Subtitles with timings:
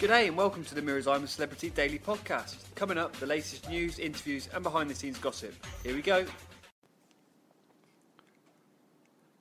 [0.00, 2.56] G'day and welcome to the Mirrors I'm a Celebrity Daily Podcast.
[2.74, 5.52] Coming up, the latest news, interviews, and behind the scenes gossip.
[5.84, 6.24] Here we go.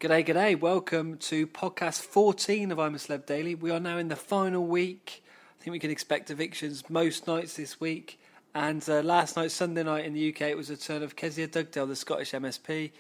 [0.01, 0.60] G'day, g'day.
[0.60, 3.56] Welcome to podcast 14 of I'm a Celeb Daily.
[3.56, 5.24] We are now in the final week.
[5.58, 8.19] I think we can expect evictions most nights this week.
[8.53, 11.47] And uh, last night, Sunday night in the UK, it was the turn of Kezia
[11.47, 12.91] Dugdale, the Scottish MSP.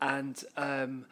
[0.00, 1.04] And um,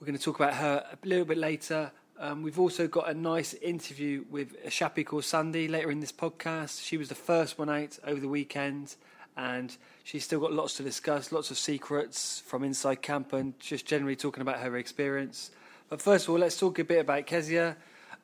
[0.00, 1.92] we're going to talk about her a little bit later.
[2.20, 6.84] Um, we've also got a nice interview with a Shappi Khorsandi later in this podcast.
[6.84, 8.96] She was the first one out over the weekend,
[9.36, 13.86] and she's still got lots to discuss, lots of secrets from inside camp, and just
[13.86, 15.52] generally talking about her experience.
[15.88, 17.76] But first of all, let's talk a bit about Kezia.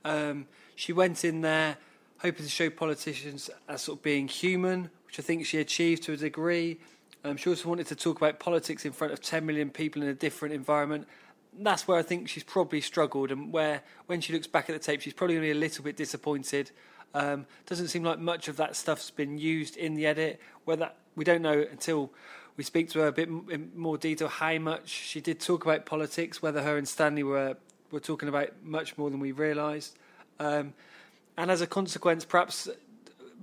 [0.05, 1.77] Um, she went in there
[2.19, 6.15] hoping to show politicians as sort of being human, which I think she achieved to
[6.15, 6.80] a degree.
[7.23, 10.09] Um, she also wanted to talk about politics in front of 10 million people in
[10.09, 11.07] a different environment
[11.59, 14.79] that's where I think she's probably struggled, and where when she looks back at the
[14.79, 16.71] tape, she's probably be a little bit disappointed.
[17.15, 20.41] Um, doesn't seem like much of that stuff's been used in the edit.
[20.65, 22.11] Whether we don't know until
[22.57, 25.87] we speak to her a bit in more detail how much she did talk about
[25.87, 26.43] politics.
[26.43, 27.57] Whether her and Stanley were
[27.91, 29.96] were talking about much more than we realised,
[30.41, 30.74] um,
[31.37, 32.68] and as a consequence, perhaps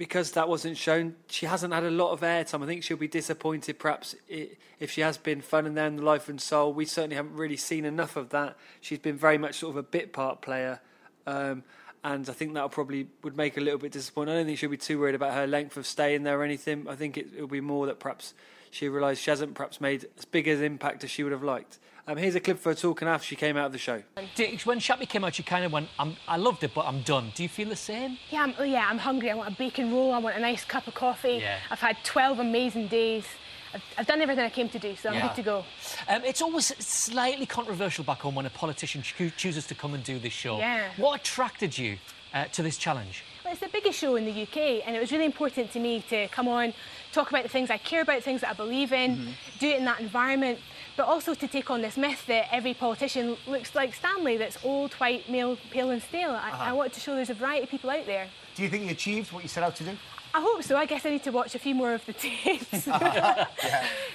[0.02, 2.64] because that wasn't shown, she hasn't had a lot of airtime.
[2.64, 6.28] I think she'll be disappointed, perhaps, if she has been fun and then the life
[6.28, 6.74] and soul.
[6.74, 8.58] We certainly haven't really seen enough of that.
[8.80, 10.80] She's been very much sort of a bit part player,
[11.28, 11.62] um,
[12.04, 14.32] and I think that'll probably would make a little bit disappointed.
[14.32, 16.44] I don't think she'll be too worried about her length of stay in there or
[16.44, 16.88] anything.
[16.90, 18.34] I think it, will be more that perhaps
[18.72, 21.78] she realised she hasn't perhaps made as big an impact as she would have liked.
[22.08, 24.02] Um, here's a clip of her talking after she came out of the show.
[24.16, 25.88] When Shappi came out, she kind of went,
[26.28, 27.32] i loved it, but I'm done.
[27.36, 28.18] Do you feel the same?
[28.32, 29.30] Yeah, I'm, oh, yeah, I'm hungry.
[29.30, 30.14] I want a bacon roll.
[30.14, 31.40] I want a nice cup of coffee.
[31.42, 31.58] Yeah.
[31.70, 33.26] I've had 12 amazing days.
[33.74, 35.28] I've, I've done everything I came to do, so I'm yeah.
[35.28, 35.66] good to go.
[36.10, 40.04] Um, it's always slightly controversial back home when a politician cho chooses to come and
[40.04, 40.58] do this show.
[40.58, 40.90] Yeah.
[40.98, 41.98] What attracted you
[42.34, 43.24] uh, to this challenge?
[43.46, 46.04] Well, it's the biggest show in the UK, and it was really important to me
[46.10, 46.74] to come on,
[47.12, 49.60] talk about the things I care about, things that I believe in, mm -hmm.
[49.60, 50.60] do it in that environment
[50.98, 54.94] but also to take on this myth that every politician looks like Stanley, that's old,
[54.96, 56.32] white, male, pale and stale.
[56.32, 56.70] I, uh -huh.
[56.70, 58.28] I want to show there's a variety of people out there.
[58.56, 59.92] Do you think you achieved what you set out to do?
[60.34, 60.78] I hope so.
[60.78, 62.88] I guess I need to watch a few more of the tapes.
[62.88, 63.48] yeah.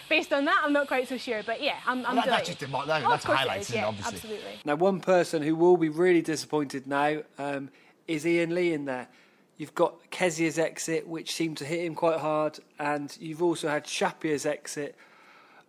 [0.09, 1.43] Based on that, I'm not quite so sure.
[1.43, 4.15] But yeah, I'm, I'm well, that, That's just a, that, oh, that's highlights, yeah, obviously.
[4.15, 4.61] Absolutely.
[4.65, 7.71] Now, one person who will be really disappointed now um,
[8.07, 9.09] is Iain Lee in there.
[9.59, 13.85] You've got Kezia's exit, which seemed to hit him quite hard, and you've also had
[13.85, 14.95] Shappi's exit,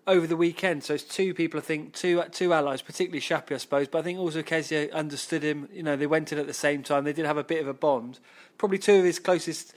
[0.08, 0.84] over the weekend.
[0.84, 3.88] So it's two people, I think, two two allies, particularly Shappi, I suppose.
[3.88, 5.68] But I think also Kezia understood him.
[5.72, 7.04] You know, they went in at the same time.
[7.04, 8.20] They did have a bit of a bond.
[8.58, 9.74] Probably two of his closest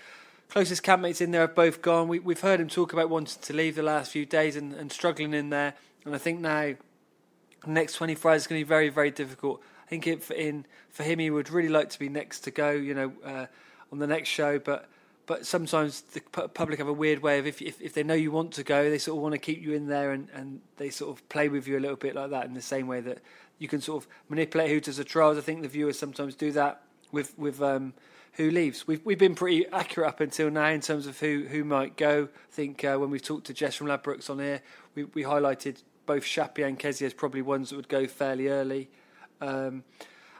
[0.48, 2.08] closest campmates in there have both gone.
[2.08, 4.90] We, have heard him talk about wanting to leave the last few days and, and
[4.90, 5.74] struggling in there.
[6.04, 6.74] And I think now
[7.64, 9.62] the next 24 hours is going to be very, very difficult.
[9.84, 12.70] I think it, in, for him, he would really like to be next to go,
[12.70, 13.46] you know, uh,
[13.92, 14.58] on the next show.
[14.58, 14.88] But
[15.26, 18.32] but sometimes the public have a weird way of if, if, if they know you
[18.32, 20.90] want to go, they sort of want to keep you in there and, and they
[20.90, 23.18] sort of play with you a little bit like that in the same way that
[23.58, 25.38] you can sort of manipulate who does the trials.
[25.38, 26.82] I think the viewers sometimes do that
[27.12, 27.94] with with um,
[28.32, 28.86] who leaves.
[28.86, 32.28] We've we've been pretty accurate up until now in terms of who who might go.
[32.32, 34.62] I think uh, when we've talked to Jess from Ladbrokes on here,
[34.94, 38.90] we we highlighted both Shappi and Kezia as probably ones that would go fairly early.
[39.40, 39.84] Um,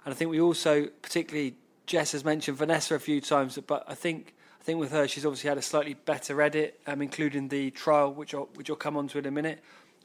[0.04, 3.94] and I think we also, particularly Jess has mentioned Vanessa a few times, but I
[3.94, 7.70] think I think with her, she's obviously had a slightly better edit, um, including the
[7.70, 9.60] trial, which I'll, which I'll come on to in a minute.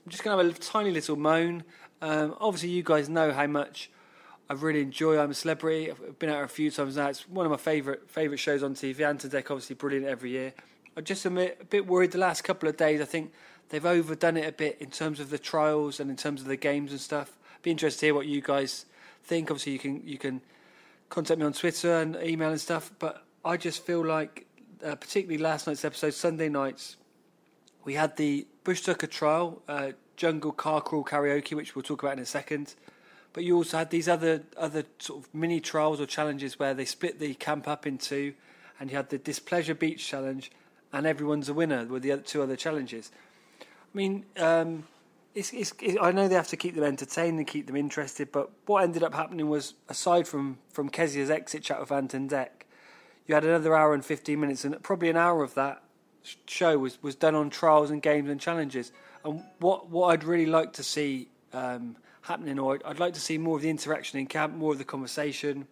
[0.06, 1.64] I'm just going to have a tiny little moan.
[2.02, 3.90] Um, obviously, you guys know how much
[4.50, 5.90] I really enjoy I'm a Celebrity.
[5.90, 7.08] I've been out a few times now.
[7.08, 9.02] It's one of my favourite favourite shows on TV.
[9.02, 10.54] Ant and Dec, obviously, brilliant every year.
[10.96, 13.02] I'm just a bit, a bit worried the last couple of days.
[13.02, 13.34] I think
[13.70, 16.56] they've overdone it a bit in terms of the trials and in terms of the
[16.56, 17.38] games and stuff.
[17.64, 18.86] Be interested to hear what you guys
[19.24, 19.50] think.
[19.50, 20.42] Obviously, you can you can
[21.10, 22.92] contact me on Twitter and email and stuff.
[23.00, 24.48] But I just feel like,
[24.84, 26.98] uh, particularly last night's episode, Sunday nights,
[27.84, 32.14] we had the Bush Tucker trial, uh, Jungle Car Crawl Karaoke, which we'll talk about
[32.14, 32.74] in a second.
[33.34, 36.86] But you also had these other other sort of mini trials or challenges where they
[36.86, 38.34] split the camp up in two,
[38.80, 40.52] and you had the Displeasure Beach challenge,
[40.92, 43.12] and everyone's a winner with the other, two other challenges.
[43.62, 44.86] I mean, um,
[45.36, 48.32] it's, it's, it, I know they have to keep them entertained and keep them interested,
[48.32, 52.30] but what ended up happening was, aside from from Kezia's exit chat with Anton and
[52.32, 52.65] Dec,
[53.28, 55.84] you had another hour and 15 minutes, and probably an hour of that
[56.46, 58.92] show was, was done on trials and games and challenges.
[59.24, 63.38] And what, what I'd really like to see um, happening, or I'd, like to see
[63.38, 65.68] more of the interaction in camp, more of the conversation.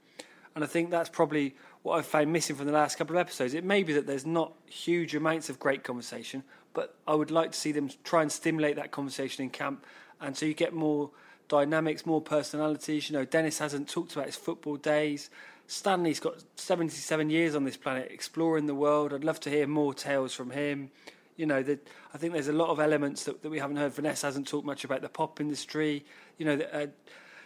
[0.55, 3.53] And I think that's probably what I've found missing from the last couple of episodes.
[3.53, 7.51] It may be that there's not huge amounts of great conversation, but I would like
[7.51, 9.85] to see them try and stimulate that conversation in camp,
[10.21, 11.11] and so you get more
[11.49, 13.09] dynamics, more personalities.
[13.09, 15.29] You know, Dennis hasn't talked about his football days.
[15.73, 19.11] Stanley's got 77 years on this planet, exploring the world.
[19.11, 20.91] I'd love to hear more tales from him.
[21.35, 21.79] You know, the,
[22.13, 23.91] I think there's a lot of elements that, that we haven't heard.
[23.91, 26.05] Vanessa hasn't talked much about the pop industry.
[26.37, 26.87] You know, the, uh,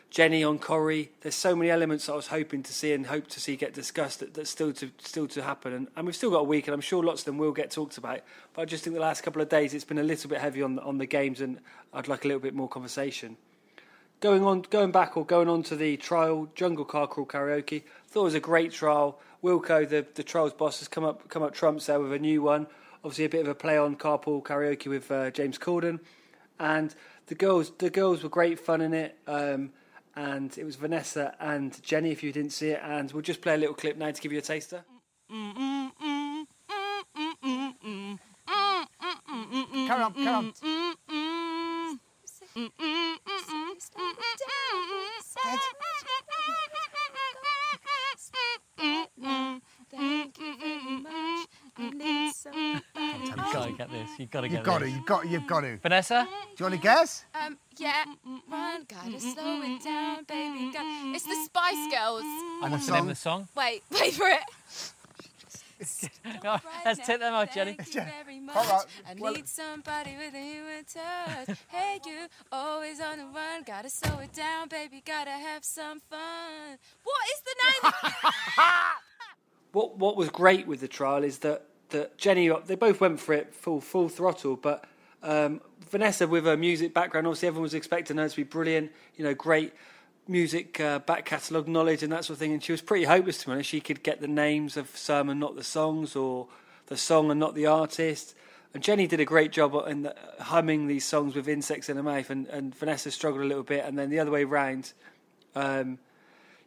[0.10, 1.12] Jenny on Corrie.
[1.22, 4.20] There's so many elements I was hoping to see and hope to see get discussed
[4.20, 5.72] that, that's still to still to happen.
[5.72, 7.72] And, and we've still got a week, and I'm sure lots of them will get
[7.72, 8.22] talked about.
[8.54, 10.62] But I just think the last couple of days it's been a little bit heavy
[10.62, 11.62] on on the games, and
[11.94, 13.38] I'd like a little bit more conversation.
[14.20, 17.84] Going on, going back or going on to the trial, Jungle Car Crawl Karaoke.
[18.08, 19.20] Thought it was a great trial.
[19.44, 22.42] Wilco, the the trials boss, has come up come up trumps there with a new
[22.42, 22.66] one.
[23.04, 26.00] Obviously, a bit of a play on Carpool Karaoke with uh, James Corden,
[26.60, 26.96] and
[27.28, 29.20] the girls the girls were great fun in it.
[29.28, 29.72] Um,
[30.16, 32.82] and it was Vanessa and Jenny, if you didn't see it.
[32.84, 34.84] And we'll just play a little clip now to give you a taster.
[39.88, 40.54] Carry on, carry on.
[53.48, 54.10] You've got to get this.
[54.20, 54.90] You've got to get You've got this.
[54.90, 55.78] to, you've got, you've got to.
[55.78, 56.28] Vanessa?
[56.30, 57.24] Do you want to guess?
[57.34, 58.04] Um, yeah.
[58.50, 60.72] Run, gotta mm, mm, slow it mm, down, baby.
[60.74, 61.16] Got...
[61.16, 62.24] It's the Spice Girls.
[62.64, 63.48] And what's the name of the song?
[63.56, 64.42] Wait, wait for it.
[66.44, 67.74] No, let's take them out, Jenny.
[67.74, 68.56] Thank you very much.
[68.56, 71.58] All right, I well- need somebody with a human touch.
[71.70, 73.64] hey, you, always on the run.
[73.66, 75.02] Gotta slow it down, baby.
[75.06, 76.78] Gotta have some fun.
[77.04, 77.94] What is the name?
[79.74, 83.34] What what was great with the trial is that that Jenny they both went for
[83.34, 84.86] it full full throttle, but
[85.24, 88.92] um, Vanessa with her music background, obviously everyone was expecting her to be brilliant.
[89.16, 89.74] You know, great
[90.28, 92.54] music uh, back catalogue knowledge and that sort of thing.
[92.54, 93.70] And she was pretty hopeless to honest.
[93.70, 96.48] She could get the names of some and not the songs, or
[96.88, 98.36] the song and not the artist.
[98.74, 102.04] And Jenny did a great job in the, humming these songs with insects in her
[102.04, 103.86] mouth, and, and Vanessa struggled a little bit.
[103.86, 104.94] And then the other way round,
[105.56, 106.00] um,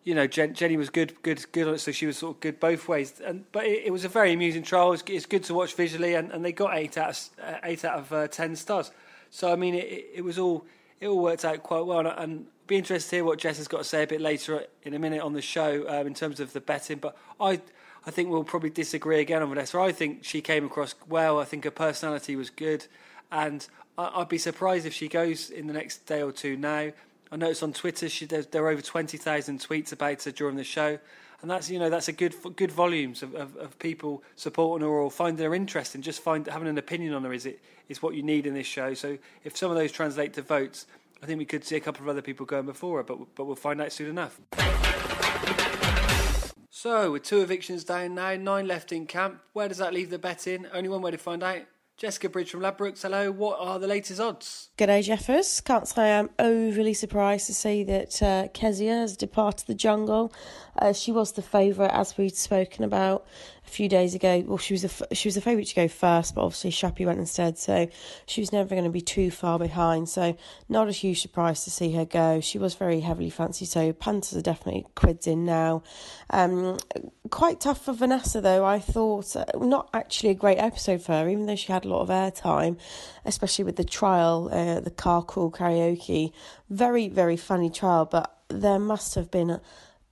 [0.03, 2.41] you know, Jen, Jenny was good, good, good on it, so she was sort of
[2.41, 3.21] good both ways.
[3.25, 4.93] And but it, it was a very amusing trial.
[4.93, 7.99] It's, good to watch visually, and, and they got eight out of uh, eight out
[7.99, 8.91] of uh, ten stars.
[9.31, 10.65] So I mean, it, it, it was all
[11.01, 13.69] it all worked out quite well, and, and be interested to hear what Jess has
[13.69, 16.41] got to say a bit later in a minute on the show um, in terms
[16.41, 16.99] of the betting.
[16.99, 17.61] But I
[18.07, 19.79] I think we'll probably disagree again on Vanessa.
[19.79, 21.39] I think she came across well.
[21.39, 22.87] I think her personality was good,
[23.31, 23.67] and
[23.99, 26.93] I, I'd be surprised if she goes in the next day or two now.
[27.33, 30.57] I noticed on Twitter she, there, there are over twenty thousand tweets about her during
[30.57, 30.99] the show,
[31.43, 34.93] and that's you know that's a good good volumes of, of, of people supporting her
[34.93, 36.03] or finding her interesting.
[36.03, 38.67] Just find having an opinion on her is it is what you need in this
[38.67, 38.95] show.
[38.95, 40.87] So if some of those translate to votes,
[41.23, 43.45] I think we could see a couple of other people going before her, but but
[43.45, 44.41] we'll find out soon enough.
[46.73, 49.43] So with two evictions down now, nine left in camp.
[49.53, 50.67] Where does that leave the betting?
[50.73, 51.63] Only one way to find out.
[52.01, 53.03] Jessica Bridge from Ladbrokes.
[53.03, 53.31] Hello.
[53.31, 54.71] What are the latest odds?
[54.79, 55.61] G'day, Jeffers.
[55.61, 60.33] Can't say I'm overly surprised to see that uh, Kezia has departed the jungle.
[60.81, 63.27] Uh, she was the favourite, as we'd spoken about
[63.67, 64.43] a few days ago.
[64.47, 67.19] Well, she was a she was the favourite to go first, but obviously Shappi went
[67.19, 67.89] instead, so
[68.27, 70.09] she was never going to be too far behind.
[70.09, 70.37] So
[70.69, 72.41] not a huge surprise to see her go.
[72.41, 75.83] She was very heavily fancied, so Panthers are definitely quids in now.
[76.31, 76.79] Um,
[77.31, 78.65] quite tough for Vanessa though.
[78.65, 81.89] I thought uh, not actually a great episode for her, even though she had a
[81.89, 82.79] lot of airtime,
[83.27, 86.33] especially with the trial, uh, the car crawl karaoke.
[86.71, 89.61] Very very funny trial, but there must have been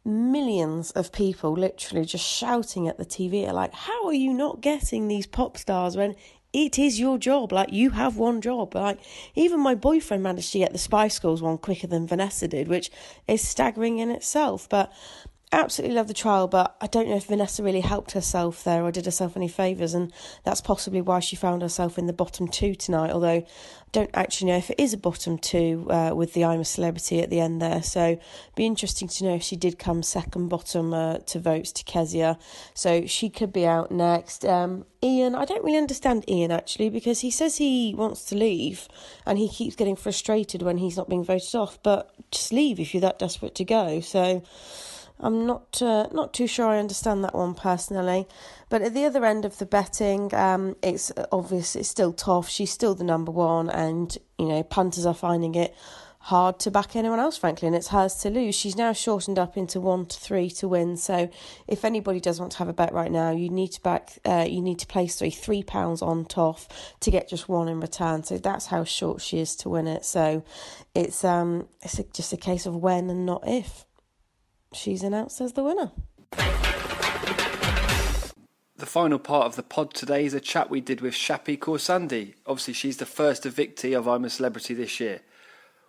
[0.08, 5.06] millions of people literally just shouting at the TV, like, how are you not getting
[5.06, 6.16] these pop stars when
[6.52, 7.52] it is your job?
[7.52, 8.75] Like, you have one job.
[8.75, 8.99] Like,
[9.35, 12.90] even my boyfriend managed to get the Spice Girls one quicker than Vanessa did, which
[13.26, 14.68] is staggering in itself.
[14.68, 14.92] But
[15.52, 18.93] absolutely love the trial, but I don't know if Vanessa really helped herself there or
[18.93, 20.12] did herself any favours, and
[20.45, 23.11] that's possibly why she found herself in the bottom two tonight.
[23.11, 23.47] Although I
[23.93, 27.23] don't actually know if it is a bottom two uh, with the I'm a Celebrity
[27.23, 28.19] at the end there, so
[28.57, 32.38] be interesting to know if she did come second bottom uh, to votes to Kezia,
[32.75, 34.45] so she could be out next.
[34.45, 38.88] Um, Iain, I don't really understand Iain actually because he says he wants to leave
[39.25, 42.93] and he keeps getting frustrated when he's not being voted off, but just leave if
[42.93, 44.00] you're that desperate to go.
[44.00, 44.43] So.
[45.20, 48.28] I'm not uh, not too sure I understand that one personally,
[48.68, 52.48] but at the other end of the betting, um, it's obvious it's still tough.
[52.48, 55.75] She's still the number one, and you know punters are finding it
[56.20, 58.54] hard to back anyone else, frankly, and it's hers to lose.
[58.54, 60.96] She's now shortened up into one to three to win.
[60.96, 61.30] So
[61.66, 64.46] if anybody does want to have a bet right now, you need to back, uh,
[64.48, 66.68] you need to place three three pounds on Toff
[67.00, 68.22] to get just one in return.
[68.22, 70.04] So that's how short she is to win it.
[70.04, 70.44] So
[70.94, 73.84] it's um it's just a case of when and not if
[74.72, 75.90] she's announced as the winner.
[78.76, 82.34] The final part of the pod today is a chat we did with Shappi Khorsandi.
[82.46, 85.20] Obviously, she's the first evictee of I'm a Celebrity this year.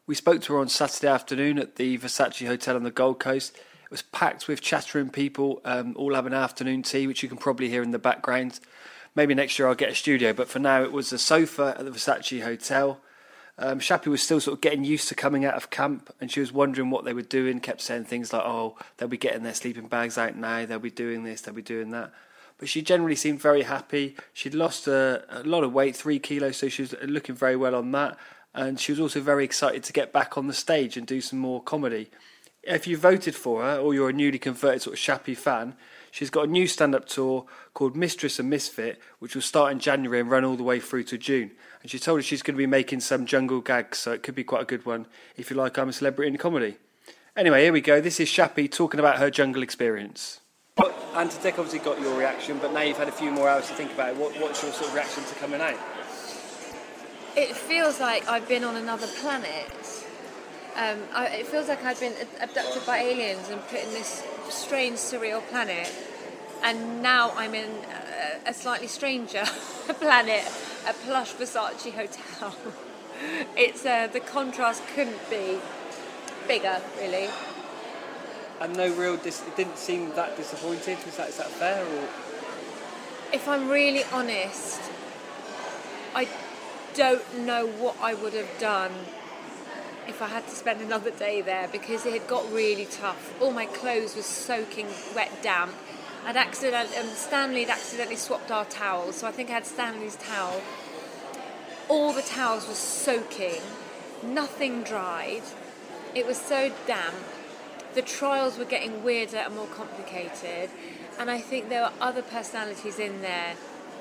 [0.07, 3.55] We spoke to her on Saturday afternoon at the Versace Hotel on the Gold Coast.
[3.55, 7.69] It was packed with chattering people, um, all having afternoon tea, which you can probably
[7.69, 8.59] hear in the background.
[9.13, 11.85] Maybe next year I'll get a studio, but for now it was a sofa at
[11.85, 12.99] the Versace Hotel.
[13.61, 16.39] Um, Shappi was still sort of getting used to coming out of camp, and she
[16.39, 17.59] was wondering what they were doing.
[17.59, 20.65] Kept saying things like, "Oh, they'll be getting their sleeping bags out now.
[20.65, 21.41] They'll be doing this.
[21.41, 22.11] They'll be doing that."
[22.57, 24.15] But she generally seemed very happy.
[24.33, 27.75] She'd lost a, a lot of weight, three kilos, so she was looking very well
[27.75, 28.17] on that
[28.53, 31.39] and she was also very excited to get back on the stage and do some
[31.39, 32.09] more comedy.
[32.63, 35.75] If you voted for her or you're a newly converted sort of Shappi fan,
[36.11, 39.79] she's got a new stand up tour called Mistress and Misfit, which will start in
[39.79, 41.51] January and run all the way through to June.
[41.81, 44.35] And she told us she's going to be making some jungle gags, so it could
[44.35, 46.77] be quite a good one if you like I'm a Celebrity in Comedy.
[47.35, 48.01] Anyway, here we go.
[48.01, 50.41] This is Shappi talking about her jungle experience.
[50.77, 53.49] Well, Ant and Dec obviously got your reaction, but now you've had a few more
[53.49, 54.17] hours to think about it.
[54.17, 55.77] What, what's your sort of reaction to coming out?
[57.35, 59.71] it feels like I've been on another planet.
[60.79, 64.97] Um, I, it feels like I've been abducted by aliens and put in this strange,
[64.97, 65.93] surreal planet,
[66.63, 67.69] and now I'm in
[68.45, 69.43] a, a slightly stranger
[69.99, 70.49] planet,
[70.87, 72.55] a plush Versace hotel.
[73.57, 75.59] it's uh, the contrast couldn't be
[76.47, 77.27] bigger, really.
[78.61, 80.97] And no real, dis- it didn't seem that disappointed.
[81.05, 82.07] Is that is that fair or?
[83.33, 84.79] If I'm really honest,
[86.15, 86.25] I
[86.93, 88.93] don't know what I would have done
[90.09, 93.39] if I had to spend another day there because it had got really tough.
[93.41, 95.73] All my clothes were soaking wet, damp.
[96.25, 100.15] I'd accidentally, um, Stanley had accidentally swapped our towels, so I think I had Stanley's
[100.17, 100.61] towel.
[101.87, 103.61] All the towels were soaking,
[104.23, 105.43] nothing dried.
[106.13, 107.15] It was so damp.
[107.93, 110.71] The trials were getting weirder and more complicated,
[111.19, 113.53] and I think there were other personalities in there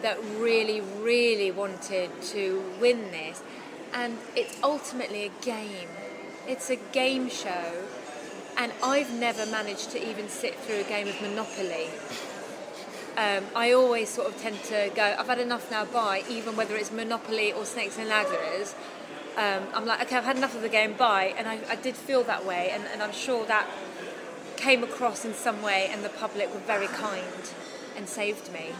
[0.03, 3.43] that really, really wanted to win this.
[3.93, 5.89] And it's ultimately a game.
[6.47, 7.85] It's a game show.
[8.57, 11.89] And I've never managed to even sit through a game of Monopoly.
[13.17, 16.77] Um, I always sort of tend to go, I've had enough now, bye, even whether
[16.77, 18.75] it's Monopoly or Snakes and Ladders.
[19.37, 21.35] Um, I'm like, okay, I've had enough of the game, bye.
[21.37, 23.67] And I, I did feel that way, and, and I'm sure that
[24.57, 27.51] came across in some way, and the public were very kind
[27.97, 28.71] and saved me.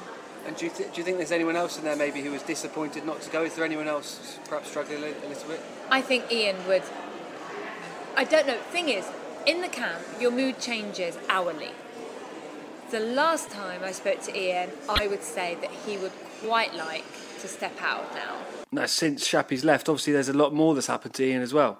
[0.49, 2.43] And do you, th- do you think there's anyone else in there maybe who was
[2.43, 3.45] disappointed not to go?
[3.45, 5.61] Is there anyone else perhaps struggling a, a little bit?
[5.91, 6.85] I think Iain would.
[8.17, 8.57] I don't know.
[8.71, 9.07] Thing is,
[9.45, 11.73] in the camp, your mood changes hourly.
[12.91, 16.13] The last time I spoke to Iain, I would say that he would
[16.43, 17.05] quite like
[17.41, 18.37] to step out now.
[18.73, 21.79] Now, since Shappi's left, obviously there's a lot more that's happened to Iain as well.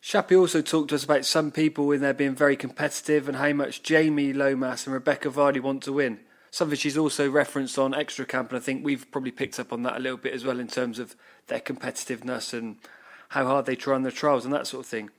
[0.00, 3.52] Shappi also talked to us about some people in there being very competitive and how
[3.54, 6.20] much Jamie Lomas and Rebecca Vardy want to win
[6.54, 9.82] something she's also referenced on Extra Camp, and I think we've probably picked up on
[9.82, 11.16] that a little bit as well in terms of
[11.48, 12.76] their competitiveness and
[13.30, 15.10] how hard they try on their trials and that sort of thing.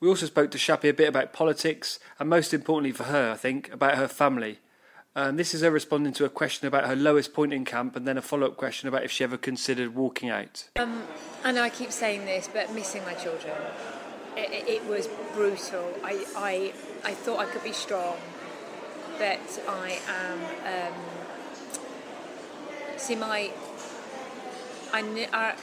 [0.00, 3.36] We also spoke to Shappi a bit about politics, and most importantly for her, I
[3.36, 4.60] think, about her family.
[5.14, 8.08] And this is her responding to a question about her lowest point in camp, and
[8.08, 10.70] then a follow up question about if she ever considered walking out.
[10.76, 11.02] Um,
[11.44, 13.54] I know I keep saying this, but missing my children.
[14.38, 15.92] It, it was brutal.
[16.02, 16.72] I, I,
[17.04, 18.16] I thought I could be strong
[19.22, 20.38] that I am.
[20.74, 20.98] Um,
[22.96, 23.52] see, my.
[24.92, 25.00] I,
[25.32, 25.54] I,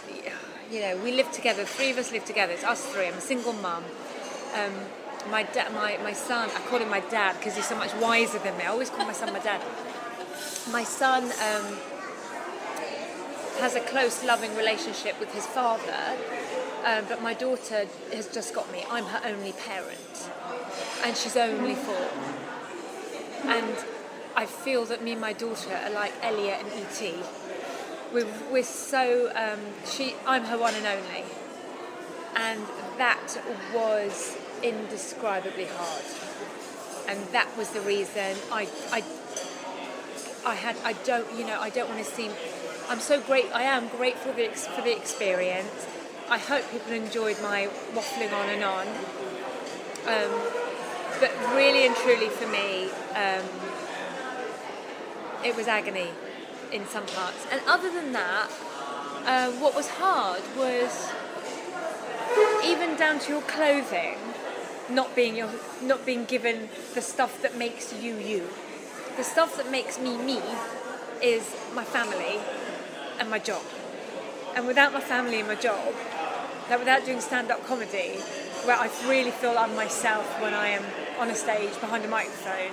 [0.72, 1.66] you know, we live together.
[1.66, 2.54] Three of us live together.
[2.54, 3.08] It's us three.
[3.08, 3.84] I'm a single mum.
[4.56, 4.74] Um,
[5.30, 6.50] my dad, my, my son.
[6.56, 8.64] I call him my dad because he's so much wiser than me.
[8.64, 9.62] I always call my son my dad.
[10.72, 11.78] My son um,
[13.60, 16.16] has a close, loving relationship with his father,
[16.86, 18.86] um, but my daughter has just got me.
[18.90, 20.30] I'm her only parent,
[21.04, 22.08] and she's only four
[23.50, 23.86] and
[24.36, 27.16] I feel that me and my daughter are like Elliott and E.T.
[28.14, 31.24] We're, we're so um, she I'm her one and only,
[32.36, 32.62] and
[32.98, 33.38] that
[33.74, 36.04] was indescribably hard,
[37.08, 39.04] and that was the reason I I
[40.46, 42.32] I had I don't you know I don't want to seem
[42.88, 45.88] I'm so great I am grateful for the, experience.
[46.30, 48.88] I hope people enjoyed my waffling on and on.
[50.08, 50.59] Um,
[51.20, 53.46] but really and truly for me, um,
[55.44, 56.10] it was agony
[56.72, 57.46] in some parts.
[57.52, 58.50] And other than that,
[59.26, 61.12] uh, what was hard was
[62.64, 64.18] even down to your clothing,
[64.90, 65.50] not being your,
[65.82, 68.48] not being given the stuff that makes you you.
[69.18, 70.42] The stuff that makes me me
[71.22, 72.40] is my family
[73.20, 73.64] and my job.
[74.56, 75.94] And without my family and my job,
[76.70, 78.20] like without doing stand-up comedy,
[78.66, 80.84] where I really feel I'm myself when I am
[81.20, 82.72] on a stage behind a microphone,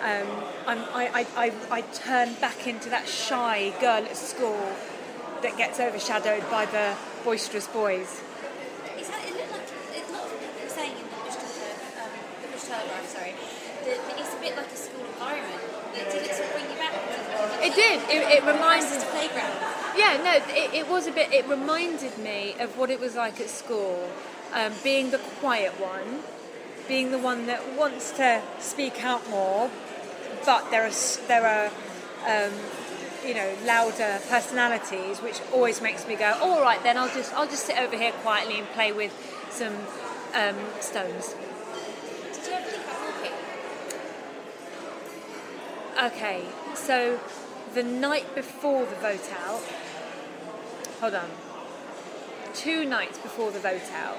[0.00, 0.28] um,
[0.66, 4.72] I, I, I, I turn back into that shy girl at school
[5.42, 6.94] that gets overshadowed by the
[7.24, 8.20] boisterous boys.
[8.96, 13.34] It's, it looked like saying in the Bush um, the sorry,
[13.84, 15.60] that it's a bit like a school environment.
[15.94, 16.92] Did it sort of bring you back.
[17.62, 18.00] It did.
[18.08, 19.56] It, it reminds us playground.
[19.96, 21.32] Yeah, no, it, it was a bit.
[21.32, 24.08] It reminded me of what it was like at school,
[24.52, 26.22] um, being the quiet one
[26.90, 29.70] being the one that wants to speak out more,
[30.44, 30.90] but there are
[31.28, 31.68] there are,
[32.26, 32.52] um,
[33.24, 37.46] you know, louder personalities, which always makes me go, all right, then I'll just I'll
[37.46, 39.12] just sit over here quietly and play with
[39.50, 39.72] some
[40.34, 41.36] um, stones.
[42.32, 43.36] Did you ever think about walking?
[46.12, 46.42] Okay,
[46.74, 47.20] so
[47.72, 49.62] the night before the vote out,
[51.00, 51.30] hold on,
[52.52, 54.18] two nights before the vote out,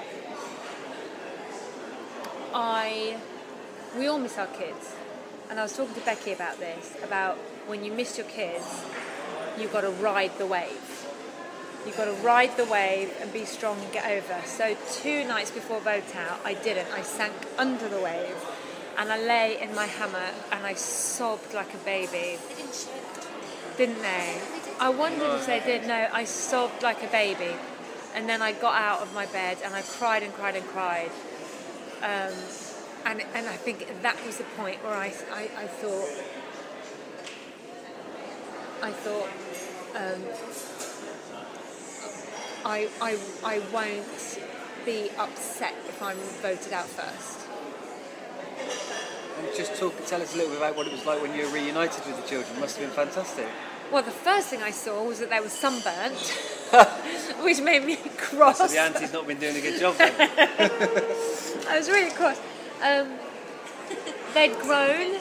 [2.54, 3.16] I,
[3.96, 4.94] we all miss our kids.
[5.50, 8.84] And I was talking to Becky about this, about when you miss your kids,
[9.58, 11.06] you've got to ride the wave.
[11.84, 14.40] You've got to ride the wave and be strong and get over.
[14.46, 16.90] So two nights before vote out, I didn't.
[16.92, 18.36] I sank under the wave
[18.98, 22.38] and I lay in my hammock and I sobbed like a baby.
[22.48, 23.76] They didn't show that.
[23.76, 24.40] Didn't they?
[24.78, 25.86] I wondered if they did.
[25.86, 27.56] No, I sobbed like a baby.
[28.14, 31.10] And then I got out of my bed and I cried and cried and cried.
[32.02, 32.34] Um,
[33.06, 36.08] and, and I think that was the point where I, I, I thought,
[38.82, 39.28] I thought,
[39.96, 40.22] um,
[42.64, 44.40] I, I, I won't
[44.84, 47.38] be upset if I'm voted out first.
[49.38, 51.46] And just talk, tell us a little bit about what it was like when you
[51.46, 52.56] were reunited with the children.
[52.56, 53.46] It Must have been fantastic.
[53.92, 56.16] Well, the first thing I saw was that they were sunburnt,
[57.42, 58.58] which made me cross.
[58.58, 61.31] So the auntie's not been doing a good job then.
[61.68, 62.40] I was really cross.
[62.82, 63.08] Um,
[64.34, 65.20] they'd grown.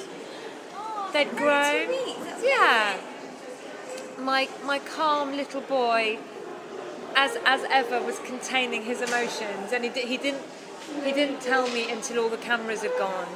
[1.13, 1.89] They'd grown.
[2.43, 2.97] Yeah.
[4.19, 6.19] My my calm little boy,
[7.15, 10.43] as as ever, was containing his emotions, and he di- he didn't
[11.03, 13.27] he didn't tell me until all the cameras had gone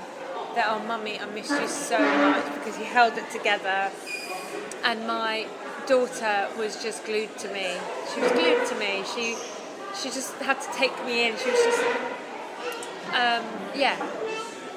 [0.56, 3.92] that oh mummy I miss you so much because he held it together,
[4.84, 5.48] and my
[5.86, 7.76] daughter was just glued to me.
[8.14, 9.04] She was glued to me.
[9.14, 9.36] She
[10.00, 11.38] she just had to take me in.
[11.38, 11.84] She was just
[13.10, 13.98] um, yeah,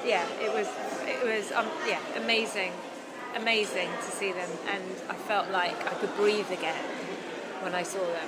[0.05, 0.25] yeah.
[0.39, 0.67] It was
[1.05, 2.71] it was um, yeah amazing,
[3.35, 6.83] amazing to see them, and I felt like I could breathe again
[7.61, 8.27] when I saw them.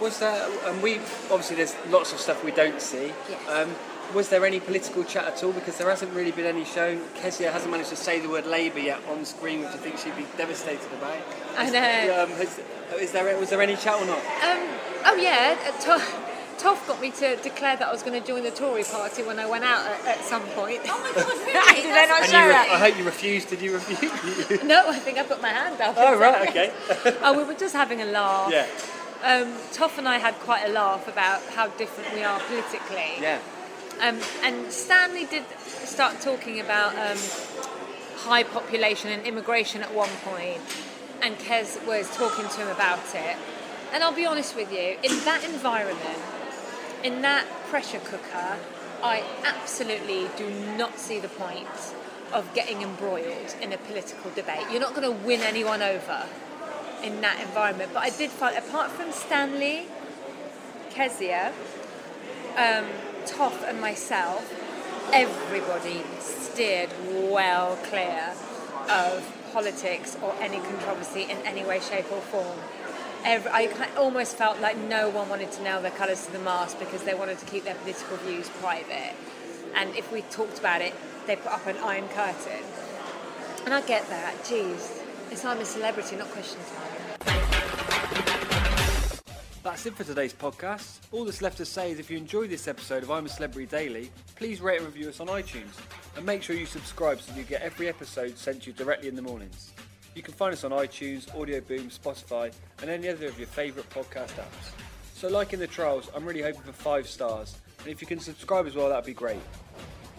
[0.00, 0.98] Was there, and we,
[1.30, 3.12] obviously there's lots of stuff we don't see.
[3.28, 3.48] Yes.
[3.48, 3.74] Um,
[4.14, 5.52] was there any political chat at all?
[5.52, 7.02] Because there hasn't really been any shown.
[7.16, 10.16] Kezia hasn't managed to say the word Labour yet on screen, which I think she'd
[10.16, 11.18] be devastated about.
[11.56, 12.22] I know.
[12.22, 12.60] Um, has,
[13.00, 14.18] is there, was there any chat or not?
[14.18, 14.68] Um,
[15.04, 16.24] oh yeah, uh,
[16.58, 19.38] Toff got me to declare that I was going to join the Tory party when
[19.38, 20.80] I went out at, at some point.
[20.86, 21.82] Oh my God, really?
[21.82, 22.68] Did they not And show re- that?
[22.70, 23.48] I hope you refused.
[23.50, 24.62] Did you refuse?
[24.64, 25.94] No, I think I put my hand up.
[25.96, 26.72] oh, right, okay.
[27.22, 28.50] oh, we were just having a laugh.
[28.52, 28.66] yeah,
[29.24, 33.12] Um, Toff and I had quite a laugh about how different we are politically.
[33.20, 33.38] yeah.
[34.00, 37.18] Um, and Stanley did start talking about um,
[38.16, 40.60] high population and immigration at one point,
[41.22, 43.36] and Kez was talking to him about it.
[43.92, 46.18] And I'll be honest with you, in that environment,
[47.02, 48.58] in that pressure cooker,
[49.02, 51.94] I absolutely do not see the point
[52.32, 54.66] of getting embroiled in a political debate.
[54.70, 56.26] You're not going to win anyone over
[57.02, 57.90] in that environment.
[57.94, 59.86] But I did find, apart from Stanley,
[60.90, 61.52] Kezia,
[62.56, 62.86] um,
[63.26, 64.42] Toff and myself,
[65.12, 66.90] everybody steered
[67.30, 68.34] well clear
[68.90, 72.58] of politics or any controversy in any way, shape or form.
[73.28, 76.78] Every, I almost felt like no one wanted to nail their colours to the mast
[76.78, 79.12] because they wanted to keep their political views private.
[79.74, 80.94] And if we talked about it,
[81.26, 82.64] they put up an iron curtain.
[83.66, 87.08] And I get that, Jeez, It's I'm a celebrity, not question time.
[89.62, 91.00] That's it for today's podcast.
[91.12, 93.66] All that's left to say is if you enjoyed this episode of I'm a Celebrity
[93.66, 95.78] Daily, please rate and review us on iTunes.
[96.16, 99.16] And make sure you subscribe so you get every episode sent to you directly in
[99.16, 99.72] the mornings.
[100.18, 102.52] You can find us on iTunes, Audio Boom, Spotify,
[102.82, 104.72] and any other of your favourite podcast apps.
[105.14, 107.56] So, like in the trials, I'm really hoping for five stars.
[107.78, 109.38] And if you can subscribe as well, that'd be great.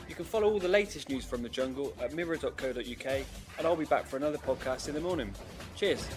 [0.08, 3.84] You can follow all the latest news from the jungle at mirror.co.uk, and I'll be
[3.84, 5.34] back for another podcast in the morning.
[5.76, 6.08] Cheers.